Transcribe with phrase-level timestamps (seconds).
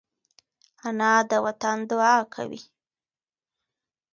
[0.87, 2.61] انا د وطن دعا کوي